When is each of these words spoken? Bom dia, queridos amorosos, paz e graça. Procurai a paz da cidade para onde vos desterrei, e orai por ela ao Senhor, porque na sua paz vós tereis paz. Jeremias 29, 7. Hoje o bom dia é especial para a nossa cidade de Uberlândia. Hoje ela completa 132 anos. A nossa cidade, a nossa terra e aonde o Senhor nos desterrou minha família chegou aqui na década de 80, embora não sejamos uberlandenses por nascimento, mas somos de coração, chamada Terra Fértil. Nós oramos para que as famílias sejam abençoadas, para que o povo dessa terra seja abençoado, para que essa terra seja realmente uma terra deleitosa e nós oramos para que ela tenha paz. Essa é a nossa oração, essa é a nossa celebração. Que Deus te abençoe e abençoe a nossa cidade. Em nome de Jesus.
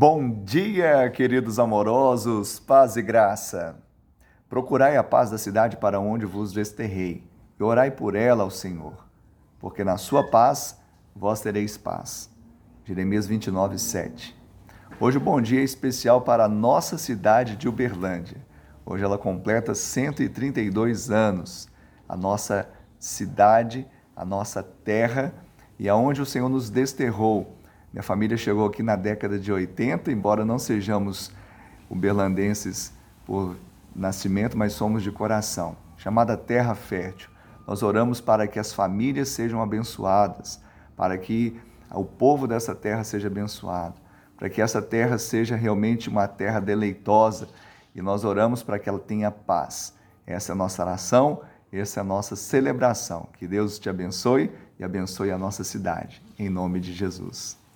Bom 0.00 0.30
dia, 0.44 1.10
queridos 1.10 1.58
amorosos, 1.58 2.60
paz 2.60 2.94
e 2.94 3.02
graça. 3.02 3.82
Procurai 4.48 4.96
a 4.96 5.02
paz 5.02 5.28
da 5.28 5.36
cidade 5.36 5.76
para 5.76 5.98
onde 5.98 6.24
vos 6.24 6.52
desterrei, 6.52 7.28
e 7.58 7.62
orai 7.64 7.90
por 7.90 8.14
ela 8.14 8.44
ao 8.44 8.48
Senhor, 8.48 8.94
porque 9.58 9.82
na 9.82 9.96
sua 9.96 10.22
paz 10.30 10.78
vós 11.16 11.40
tereis 11.40 11.76
paz. 11.76 12.30
Jeremias 12.84 13.26
29, 13.26 13.76
7. 13.76 14.40
Hoje 15.00 15.18
o 15.18 15.20
bom 15.20 15.40
dia 15.40 15.58
é 15.62 15.64
especial 15.64 16.20
para 16.20 16.44
a 16.44 16.48
nossa 16.48 16.96
cidade 16.96 17.56
de 17.56 17.68
Uberlândia. 17.68 18.36
Hoje 18.86 19.02
ela 19.02 19.18
completa 19.18 19.74
132 19.74 21.10
anos. 21.10 21.66
A 22.08 22.16
nossa 22.16 22.70
cidade, 23.00 23.84
a 24.14 24.24
nossa 24.24 24.62
terra 24.62 25.34
e 25.76 25.88
aonde 25.88 26.22
o 26.22 26.26
Senhor 26.26 26.48
nos 26.48 26.70
desterrou 26.70 27.58
minha 27.92 28.02
família 28.02 28.36
chegou 28.36 28.66
aqui 28.66 28.82
na 28.82 28.96
década 28.96 29.38
de 29.38 29.50
80, 29.50 30.12
embora 30.12 30.44
não 30.44 30.58
sejamos 30.58 31.32
uberlandenses 31.88 32.92
por 33.24 33.56
nascimento, 33.94 34.56
mas 34.56 34.74
somos 34.74 35.02
de 35.02 35.10
coração, 35.10 35.76
chamada 35.96 36.36
Terra 36.36 36.74
Fértil. 36.74 37.30
Nós 37.66 37.82
oramos 37.82 38.20
para 38.20 38.46
que 38.46 38.58
as 38.58 38.72
famílias 38.72 39.30
sejam 39.30 39.62
abençoadas, 39.62 40.60
para 40.96 41.16
que 41.16 41.58
o 41.90 42.04
povo 42.04 42.46
dessa 42.46 42.74
terra 42.74 43.04
seja 43.04 43.28
abençoado, 43.28 43.94
para 44.36 44.48
que 44.48 44.60
essa 44.60 44.80
terra 44.82 45.18
seja 45.18 45.56
realmente 45.56 46.08
uma 46.08 46.28
terra 46.28 46.60
deleitosa 46.60 47.48
e 47.94 48.02
nós 48.02 48.24
oramos 48.24 48.62
para 48.62 48.78
que 48.78 48.88
ela 48.88 48.98
tenha 48.98 49.30
paz. 49.30 49.94
Essa 50.26 50.52
é 50.52 50.54
a 50.54 50.56
nossa 50.56 50.82
oração, 50.82 51.42
essa 51.72 52.00
é 52.00 52.02
a 52.02 52.04
nossa 52.04 52.36
celebração. 52.36 53.28
Que 53.38 53.46
Deus 53.46 53.78
te 53.78 53.88
abençoe 53.88 54.50
e 54.78 54.84
abençoe 54.84 55.30
a 55.30 55.38
nossa 55.38 55.64
cidade. 55.64 56.22
Em 56.38 56.48
nome 56.48 56.80
de 56.80 56.92
Jesus. 56.92 57.67